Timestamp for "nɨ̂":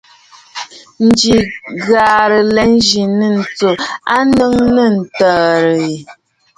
4.75-4.85